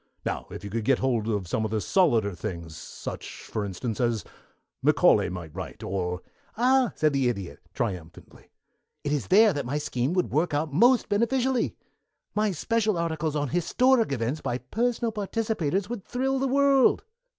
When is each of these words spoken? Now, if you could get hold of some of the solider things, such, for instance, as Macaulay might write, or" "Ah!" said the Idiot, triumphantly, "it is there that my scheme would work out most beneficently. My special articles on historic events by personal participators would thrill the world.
Now, 0.25 0.47
if 0.49 0.63
you 0.63 0.71
could 0.71 0.83
get 0.83 0.97
hold 0.97 1.27
of 1.27 1.47
some 1.47 1.63
of 1.63 1.69
the 1.69 1.79
solider 1.79 2.33
things, 2.33 2.75
such, 2.75 3.43
for 3.43 3.63
instance, 3.63 4.01
as 4.01 4.25
Macaulay 4.81 5.29
might 5.29 5.53
write, 5.55 5.83
or" 5.83 6.23
"Ah!" 6.57 6.91
said 6.95 7.13
the 7.13 7.29
Idiot, 7.29 7.59
triumphantly, 7.75 8.49
"it 9.03 9.11
is 9.11 9.27
there 9.27 9.53
that 9.53 9.63
my 9.63 9.77
scheme 9.77 10.13
would 10.13 10.31
work 10.31 10.55
out 10.55 10.73
most 10.73 11.07
beneficently. 11.07 11.75
My 12.33 12.49
special 12.49 12.97
articles 12.97 13.35
on 13.35 13.49
historic 13.49 14.11
events 14.11 14.41
by 14.41 14.57
personal 14.57 15.11
participators 15.11 15.87
would 15.87 16.03
thrill 16.03 16.39
the 16.39 16.47
world. 16.47 17.03